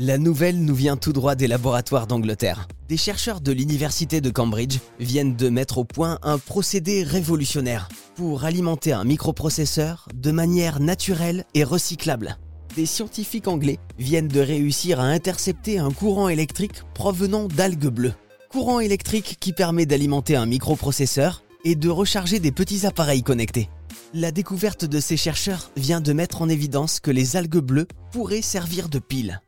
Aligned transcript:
La 0.00 0.18
nouvelle 0.18 0.60
nous 0.64 0.74
vient 0.74 0.96
tout 0.96 1.12
droit 1.12 1.36
des 1.36 1.46
laboratoires 1.46 2.08
d'Angleterre. 2.08 2.66
Des 2.88 2.96
chercheurs 2.96 3.40
de 3.40 3.52
l'université 3.52 4.20
de 4.20 4.28
Cambridge 4.28 4.80
viennent 4.98 5.36
de 5.36 5.48
mettre 5.48 5.78
au 5.78 5.84
point 5.84 6.18
un 6.24 6.38
procédé 6.38 7.04
révolutionnaire 7.04 7.88
pour 8.16 8.42
alimenter 8.42 8.92
un 8.92 9.04
microprocesseur 9.04 10.08
de 10.12 10.32
manière 10.32 10.80
naturelle 10.80 11.44
et 11.54 11.62
recyclable. 11.62 12.38
Des 12.74 12.86
scientifiques 12.86 13.46
anglais 13.46 13.78
viennent 13.96 14.26
de 14.26 14.40
réussir 14.40 14.98
à 14.98 15.04
intercepter 15.04 15.78
un 15.78 15.92
courant 15.92 16.28
électrique 16.28 16.82
provenant 16.92 17.46
d'algues 17.46 17.86
bleues. 17.86 18.14
Courant 18.50 18.80
électrique 18.80 19.36
qui 19.38 19.52
permet 19.52 19.86
d'alimenter 19.86 20.34
un 20.34 20.46
microprocesseur 20.46 21.44
et 21.64 21.76
de 21.76 21.88
recharger 21.88 22.40
des 22.40 22.50
petits 22.50 22.84
appareils 22.84 23.22
connectés. 23.22 23.70
La 24.12 24.32
découverte 24.32 24.86
de 24.86 24.98
ces 24.98 25.16
chercheurs 25.16 25.70
vient 25.76 26.00
de 26.00 26.12
mettre 26.12 26.42
en 26.42 26.48
évidence 26.48 26.98
que 26.98 27.12
les 27.12 27.36
algues 27.36 27.58
bleues 27.58 27.86
pourraient 28.10 28.42
servir 28.42 28.88
de 28.88 28.98
pile 28.98 29.40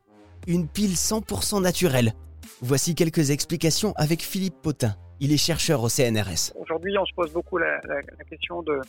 une 0.47 0.67
pile 0.67 0.93
100% 0.93 1.61
naturelle. 1.61 2.13
Voici 2.61 2.95
quelques 2.95 3.29
explications 3.31 3.93
avec 3.97 4.21
Philippe 4.21 4.61
Potin. 4.63 4.95
Il 5.19 5.31
est 5.33 5.37
chercheur 5.37 5.83
au 5.83 5.89
CNRS. 5.89 6.53
Aujourd'hui, 6.55 6.97
on 6.97 7.05
se 7.05 7.13
pose 7.13 7.31
beaucoup 7.33 7.57
la, 7.57 7.79
question 8.29 8.63
de 8.63 8.79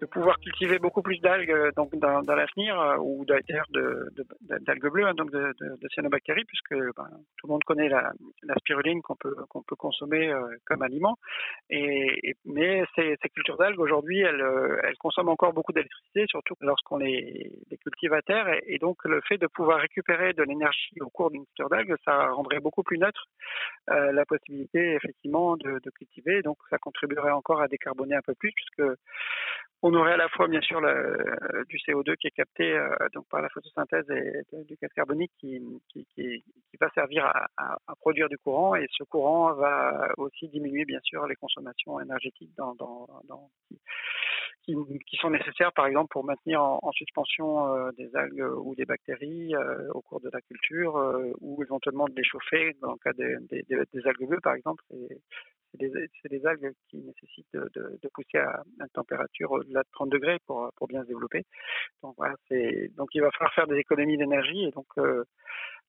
de 0.00 0.06
pouvoir 0.06 0.38
cultiver 0.40 0.78
beaucoup 0.78 1.02
plus 1.02 1.18
d'algues 1.20 1.50
euh, 1.50 1.70
donc 1.76 1.94
dans, 1.96 2.20
l'avenir 2.20 2.80
euh, 2.80 2.96
ou 2.98 3.24
d'ailleurs 3.24 3.66
d'algues 3.70 4.90
bleues 4.90 5.06
hein, 5.06 5.14
donc 5.14 5.30
de, 5.30 5.54
cyanobactéries 5.92 6.44
puisque 6.44 6.74
ben, 6.96 7.08
tout 7.36 7.46
le 7.46 7.52
monde 7.52 7.64
connaît 7.64 7.88
la, 7.88 8.12
spiruline 8.58 9.02
qu'on 9.02 9.16
peut 9.16 9.34
qu'on 9.48 9.62
peut 9.62 9.76
consommer 9.76 10.30
euh, 10.30 10.46
comme 10.66 10.82
aliment. 10.82 11.16
Et, 11.70 12.34
mais 12.44 12.84
ces, 12.94 13.16
cultures 13.34 13.56
d'algues 13.56 13.80
aujourd'hui 13.80 14.20
elles, 14.20 14.42
consomment 14.98 15.30
encore 15.30 15.52
beaucoup 15.52 15.72
d'électricité 15.72 16.24
surtout 16.28 16.54
lorsqu'on 16.60 16.98
les, 16.98 17.50
cultive 17.82 18.12
à 18.12 18.22
terre. 18.22 18.46
Et, 18.66 18.78
donc 18.78 18.96
le 19.04 19.20
fait 19.28 19.38
de 19.38 19.46
pouvoir 19.46 19.80
récupérer 19.80 20.32
de 20.32 20.42
l'énergie 20.42 21.00
au 21.00 21.10
cours 21.10 21.30
d'une 21.30 21.44
culture 21.46 21.68
d'algues 21.68 21.94
ça 22.04 22.28
rendrait 22.30 22.60
beaucoup 22.60 22.82
plus 22.82 22.98
neutre 22.98 23.26
la 23.88 24.24
possibilité 24.26 24.94
effectivement 24.94 25.56
de 25.56 25.90
cultiver. 25.90 26.42
Donc 26.42 26.58
ça 26.70 26.78
contribuerait 26.78 27.32
encore 27.32 27.60
à 27.60 27.68
décarboner 27.68 28.14
un 28.14 28.22
peu 28.22 28.34
plus 28.34 28.52
puisque 28.52 28.82
on 29.88 29.94
aurait 29.94 30.12
à 30.12 30.16
la 30.18 30.28
fois 30.28 30.48
bien 30.48 30.60
sûr 30.60 30.80
le, 30.80 31.64
du 31.68 31.76
CO2 31.78 32.16
qui 32.16 32.26
est 32.26 32.32
capté 32.32 32.72
euh, 32.72 32.88
par 33.30 33.40
la 33.40 33.48
photosynthèse 33.48 34.08
et 34.10 34.64
du 34.64 34.76
gaz 34.80 34.90
carbonique 34.94 35.32
qui, 35.38 35.62
va 36.80 36.90
servir 36.90 37.24
à, 37.56 37.94
produire 37.96 38.28
du 38.28 38.38
courant. 38.38 38.76
Et 38.76 38.86
ce 38.90 39.02
courant 39.04 39.54
va 39.54 40.10
aussi 40.16 40.48
diminuer 40.48 40.84
bien 40.84 41.00
sûr 41.02 41.26
les 41.26 41.36
consommations 41.36 41.98
énergétiques 42.00 42.50
qui, 44.62 45.16
sont 45.18 45.30
nécessaires 45.30 45.72
par 45.72 45.86
exemple 45.86 46.08
pour 46.10 46.24
maintenir 46.24 46.62
en, 46.62 46.78
en 46.82 46.92
suspension 46.92 47.74
euh, 47.74 47.90
des 47.96 48.14
algues 48.14 48.44
ou 48.58 48.74
des 48.74 48.84
bactéries 48.84 49.54
euh, 49.54 49.88
au 49.94 50.02
cours 50.02 50.20
de 50.20 50.28
la 50.30 50.42
culture 50.42 50.96
ou 51.40 51.62
éventuellement 51.62 52.06
de 52.06 52.14
les 52.14 52.24
chauffer 52.24 52.76
dans 52.82 52.92
le 52.92 52.98
cas 52.98 53.12
des 53.14 54.06
algues 54.06 54.28
bleues 54.28 54.40
par 54.42 54.54
exemple 54.54 54.84
c'est 55.72 56.28
des, 56.30 56.46
algues 56.46 56.72
qui 56.88 56.98
nécessitent 56.98 57.52
de, 57.52 58.08
pousser 58.12 58.38
à 58.38 58.62
une 58.80 58.88
température 58.88 59.50
au-delà 59.50 59.82
de 59.82 59.88
30 59.92 60.10
degrés 60.10 60.38
pour, 60.46 60.70
bien 60.88 61.02
se 61.02 61.08
développer. 61.08 61.44
Donc 62.02 62.14
il 63.14 63.20
va 63.20 63.30
falloir 63.30 63.54
faire 63.54 63.66
des 63.66 63.76
économies 63.76 64.16
d'énergie 64.16 64.64
et 64.64 64.70
donc 64.70 64.86
euh, 64.98 65.24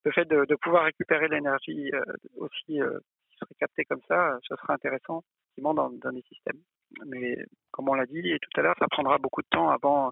le 0.04 0.12
fait 0.12 0.26
de, 0.26 0.56
pouvoir 0.56 0.86
récupérer 0.86 1.28
l'énergie 1.28 1.92
euh, 1.94 2.02
aussi 2.38 2.82
euh, 2.82 3.00
qui 3.30 3.38
serait 3.38 3.56
captée 3.60 3.86
comme 3.86 4.02
ça, 4.08 4.38
ce 4.48 4.56
sera 4.56 4.74
intéressant 4.74 5.24
dans, 5.58 5.74
dans 5.74 6.12
des 6.12 6.24
systèmes. 6.24 6.62
Mais 7.06 7.38
comme 7.72 7.90
on 7.90 7.94
l'a 7.94 8.06
dit 8.06 8.38
tout 8.42 8.60
à 8.60 8.64
l'heure, 8.64 8.76
ça 8.80 8.88
prendra 8.90 9.18
beaucoup 9.18 9.42
de 9.42 9.48
temps 9.50 9.70
avant 9.70 10.12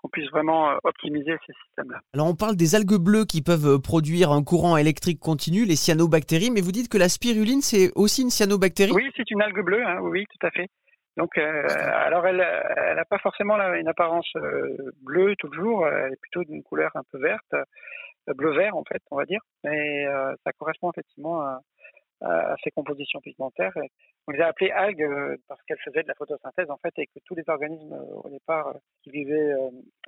qu'on 0.00 0.08
puisse 0.08 0.30
vraiment 0.30 0.70
euh, 0.70 0.76
optimiser 0.84 1.36
ces 1.46 1.52
systèmes-là. 1.64 2.00
Alors 2.14 2.28
on 2.28 2.34
parle 2.34 2.56
des 2.56 2.74
algues 2.74 2.98
bleues 2.98 3.24
qui 3.24 3.42
peuvent 3.42 3.66
euh, 3.66 3.78
produire 3.78 4.32
un 4.32 4.42
courant 4.42 4.76
électrique 4.76 5.20
continu, 5.20 5.64
les 5.64 5.76
cyanobactéries, 5.76 6.50
mais 6.50 6.60
vous 6.60 6.72
dites 6.72 6.88
que 6.88 6.98
la 6.98 7.08
spiruline 7.08 7.60
c'est 7.60 7.90
aussi 7.94 8.22
une 8.22 8.30
cyanobactérie? 8.30 8.92
Oui, 8.92 9.10
c'est 9.16 9.30
une 9.30 9.42
algue 9.42 9.62
bleue, 9.62 9.84
hein, 9.84 9.98
oui, 10.00 10.24
tout 10.30 10.46
à 10.46 10.50
fait. 10.50 10.68
Donc, 11.16 11.36
euh, 11.36 11.66
alors 12.06 12.26
elle 12.26 12.38
n'a 12.38 13.04
pas 13.04 13.18
forcément 13.18 13.56
une 13.74 13.88
apparence 13.88 14.32
bleue 15.02 15.34
toujours, 15.36 15.86
elle 15.86 16.12
est 16.12 16.20
plutôt 16.20 16.44
d'une 16.44 16.62
couleur 16.62 16.92
un 16.94 17.02
peu 17.10 17.18
verte, 17.18 17.54
bleu-vert 18.28 18.76
en 18.76 18.84
fait, 18.84 19.02
on 19.10 19.16
va 19.16 19.24
dire, 19.24 19.40
mais 19.64 20.06
ça 20.44 20.52
correspond 20.52 20.90
effectivement 20.92 21.42
à, 21.42 21.60
à 22.22 22.54
ces 22.62 22.70
compositions 22.70 23.20
pigmentaires. 23.20 23.72
On 24.26 24.32
les 24.32 24.40
a 24.40 24.48
appelées 24.48 24.70
algues 24.70 25.02
euh, 25.02 25.36
parce 25.48 25.60
qu'elles 25.62 25.80
faisaient 25.84 26.02
de 26.02 26.08
la 26.08 26.14
photosynthèse 26.14 26.70
en 26.70 26.76
fait 26.76 26.92
et 26.98 27.06
que 27.06 27.18
tous 27.24 27.34
les 27.34 27.44
organismes 27.48 27.92
euh, 27.92 28.22
au 28.22 28.28
départ 28.28 28.68
euh, 28.68 28.74
qui 29.02 29.10
vivaient 29.10 29.54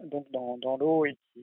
donc 0.03 0.31
dans, 0.31 0.59
dans 0.59 0.77
l'eau 0.77 1.07
et 1.07 1.17
qui, 1.33 1.41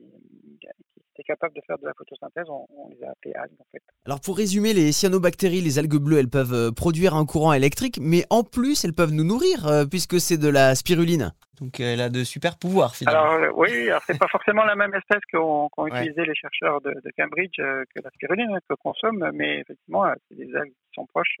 étaient 1.20 1.32
capables 1.32 1.54
de 1.54 1.60
faire 1.66 1.78
de 1.78 1.86
la 1.86 1.92
photosynthèse, 1.94 2.46
on, 2.48 2.66
on, 2.70 2.88
les 2.88 3.02
a 3.04 3.10
appelées 3.10 3.34
algues 3.34 3.60
en 3.60 3.66
fait. 3.72 3.82
Alors 4.06 4.20
pour 4.20 4.36
résumer, 4.36 4.72
les 4.72 4.92
cyanobactéries, 4.92 5.60
les 5.60 5.78
algues 5.78 5.98
bleues, 5.98 6.18
elles 6.18 6.30
peuvent 6.30 6.72
produire 6.72 7.14
un 7.14 7.26
courant 7.26 7.52
électrique, 7.52 7.98
mais 8.00 8.24
en 8.30 8.42
plus 8.42 8.84
elles 8.84 8.94
peuvent 8.94 9.12
nous 9.12 9.24
nourrir 9.24 9.86
puisque 9.90 10.20
c'est 10.20 10.38
de 10.38 10.48
la 10.48 10.74
spiruline. 10.74 11.32
Donc 11.60 11.78
elle 11.78 12.00
a 12.00 12.08
de 12.08 12.24
super 12.24 12.58
pouvoirs 12.58 12.94
finalement. 12.94 13.32
Alors 13.32 13.58
oui, 13.58 13.88
alors 13.88 14.02
c'est 14.06 14.18
pas 14.18 14.28
forcément 14.30 14.64
la 14.64 14.76
même 14.76 14.94
espèce 14.94 15.20
qu'ont 15.30 15.68
qu 15.68 15.82
ouais. 15.82 15.90
utilisé 15.90 16.24
les 16.24 16.34
chercheurs 16.34 16.80
de, 16.80 16.90
de 16.90 17.10
Cambridge 17.18 17.56
que 17.56 18.02
la 18.02 18.10
spiruline 18.14 18.58
que 18.68 18.74
consomme, 18.74 19.30
mais 19.34 19.60
effectivement 19.60 20.04
c'est 20.28 20.36
des 20.36 20.54
algues 20.56 20.72
qui 20.72 20.94
sont 20.94 21.06
proches 21.06 21.36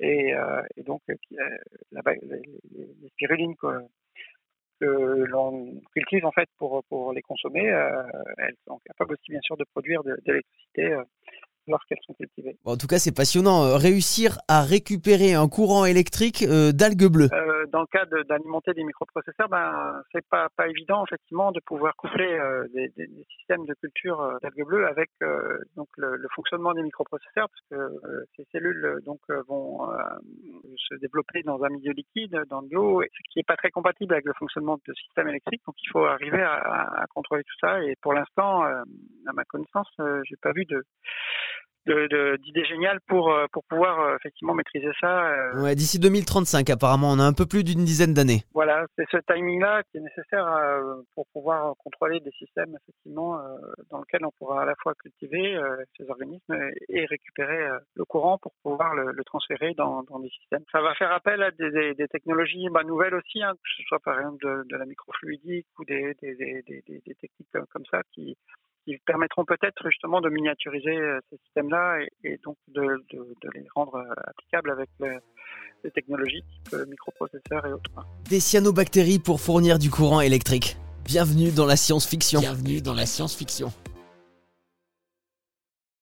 et, 0.00 0.34
euh, 0.34 0.62
et 0.76 0.82
donc 0.82 1.02
euh, 1.10 1.14
la, 1.92 2.00
les, 2.22 2.42
les 3.02 3.08
spirulines 3.10 3.54
que, 3.56 3.66
que 4.80 4.86
l'on 4.86 5.80
cultive 5.94 6.24
en 6.24 6.32
fait 6.32 6.48
pour 6.58 6.82
pour 6.88 7.12
les 7.12 7.22
consommer, 7.22 7.70
euh, 7.70 8.02
elles 8.38 8.56
sont 8.66 8.80
capables 8.84 9.12
aussi 9.12 9.30
bien 9.30 9.40
sûr 9.42 9.56
de 9.56 9.64
produire 9.72 10.02
de, 10.02 10.12
de 10.12 10.32
l'électricité 10.32 10.92
euh, 10.92 11.02
lorsqu'elles 11.70 11.98
sont 12.06 12.14
cultivées. 12.14 12.56
Bon, 12.64 12.72
en 12.72 12.76
tout 12.76 12.86
cas, 12.86 12.98
c'est 12.98 13.14
passionnant. 13.14 13.64
Euh, 13.64 13.76
réussir 13.76 14.38
à 14.48 14.62
récupérer 14.62 15.34
un 15.34 15.48
courant 15.48 15.84
électrique 15.84 16.42
euh, 16.42 16.72
d'algues 16.72 17.06
bleues. 17.06 17.28
Euh, 17.32 17.66
dans 17.72 17.80
le 17.80 17.86
cas 17.86 18.04
d'alimenter 18.28 18.74
des 18.74 18.84
microprocesseurs, 18.84 19.48
ben, 19.48 20.02
c'est 20.12 20.26
pas, 20.28 20.48
pas 20.56 20.68
évident, 20.68 21.04
effectivement, 21.06 21.52
de 21.52 21.60
pouvoir 21.60 21.94
coupler 21.96 22.32
euh, 22.32 22.66
des, 22.74 22.88
des, 22.96 23.06
des, 23.06 23.26
systèmes 23.38 23.64
de 23.66 23.74
culture 23.74 24.38
d'algues 24.42 24.66
bleues 24.66 24.86
avec 24.86 25.10
donc 25.76 25.88
le, 25.96 26.16
le, 26.16 26.28
fonctionnement 26.34 26.72
des 26.74 26.82
microprocesseurs, 26.82 27.48
parce 27.48 27.62
que 27.70 28.26
ces 28.36 28.46
cellules 28.52 29.00
donc 29.04 29.20
vont 29.48 29.88
se 30.90 30.94
développer 30.96 31.42
dans 31.42 31.62
un 31.62 31.68
milieu 31.68 31.92
liquide, 31.92 32.36
dans 32.48 32.62
de 32.62 32.74
l'eau, 32.74 33.02
ce 33.02 33.32
qui 33.32 33.38
n'est 33.38 33.44
pas 33.44 33.56
très 33.56 33.70
compatible 33.70 34.14
avec 34.14 34.26
le 34.26 34.32
fonctionnement 34.38 34.78
de 34.86 34.94
système 34.94 35.28
électrique. 35.28 35.62
Donc, 35.66 35.76
il 35.82 35.88
faut 35.90 36.04
arriver 36.04 36.42
à, 36.42 36.54
à, 36.54 37.06
contrôler 37.14 37.44
tout 37.44 37.58
ça. 37.60 37.82
Et 37.82 37.94
pour 38.02 38.12
l'instant, 38.12 38.62
à 38.62 39.32
ma 39.32 39.44
connaissance, 39.44 39.88
j'ai 40.24 40.36
pas 40.42 40.52
vu 40.52 40.64
de 40.64 40.82
d'idées 41.86 42.64
géniales 42.64 43.00
pour 43.06 43.32
euh, 43.32 43.46
pour 43.52 43.64
pouvoir 43.64 44.00
euh, 44.00 44.16
effectivement 44.16 44.54
maîtriser 44.54 44.90
ça. 45.00 45.30
Euh. 45.32 45.62
Ouais, 45.62 45.74
d'ici 45.74 45.98
2035 45.98 46.68
apparemment, 46.70 47.10
on 47.10 47.18
a 47.18 47.24
un 47.24 47.32
peu 47.32 47.46
plus 47.46 47.64
d'une 47.64 47.84
dizaine 47.84 48.14
d'années. 48.14 48.42
Voilà, 48.54 48.86
c'est 48.96 49.06
ce 49.10 49.18
timing-là 49.32 49.82
qui 49.90 49.98
est 49.98 50.00
nécessaire 50.00 50.46
pour 51.14 51.26
pouvoir 51.32 51.74
contrôler 51.78 52.20
des 52.20 52.30
systèmes 52.32 52.76
effectivement 52.82 53.40
dans 53.90 53.98
lesquels 53.98 54.24
on 54.24 54.30
pourra 54.38 54.62
à 54.62 54.64
la 54.64 54.74
fois 54.82 54.94
cultiver 54.94 55.58
ces 55.96 56.08
organismes 56.08 56.54
et 56.88 57.06
récupérer 57.06 57.68
le 57.94 58.04
courant 58.04 58.38
pour 58.38 58.52
pouvoir 58.62 58.94
le, 58.94 59.12
le 59.12 59.24
transférer 59.24 59.74
dans, 59.74 60.02
dans, 60.04 60.18
des 60.18 60.30
systèmes. 60.30 60.64
Ça 60.72 60.80
va 60.80 60.94
faire 60.94 61.12
appel 61.12 61.42
à 61.42 61.50
des, 61.50 61.70
des, 61.70 61.94
des 61.94 62.08
technologies 62.08 62.68
bah, 62.70 62.82
nouvelles 62.84 63.14
aussi, 63.14 63.42
hein, 63.42 63.52
que 63.52 63.70
ce 63.76 63.82
soit 63.84 64.00
par 64.00 64.18
exemple 64.18 64.44
de, 64.44 64.64
de 64.68 64.76
la 64.76 64.86
microfluidique 64.86 65.66
ou 65.78 65.84
des, 65.84 66.14
des, 66.20 66.34
des 66.34 67.14
techniques 67.14 67.48
comme, 67.52 67.66
comme 67.66 67.84
ça 67.90 68.02
qui 68.12 68.36
qui 68.90 69.02
permettront 69.06 69.44
peut-être 69.44 69.88
justement 69.88 70.20
de 70.20 70.28
miniaturiser 70.28 70.96
euh, 70.96 71.18
ces 71.30 71.38
systèmes-là 71.44 72.00
et, 72.00 72.32
et, 72.32 72.40
donc 72.44 72.56
de, 72.68 72.82
de, 73.12 73.18
de, 73.18 73.50
les 73.54 73.64
rendre 73.74 73.94
euh, 73.96 74.12
applicables 74.26 74.70
avec 74.70 74.88
le, 74.98 75.18
les 75.84 75.90
technologies 75.90 76.42
type 76.42 76.74
euh, 76.74 76.86
microprocesseurs 76.86 77.66
et 77.66 77.72
autres. 77.72 77.90
Des 78.28 78.40
cyanobactéries 78.40 79.18
pour 79.18 79.40
fournir 79.40 79.78
du 79.78 79.90
courant 79.90 80.20
électrique. 80.20 80.76
Bienvenue 81.04 81.50
dans 81.50 81.66
la 81.66 81.76
science-fiction. 81.76 82.40
Bienvenue 82.40 82.80
dans 82.80 82.94
la 82.94 83.06
science-fiction. 83.06 83.72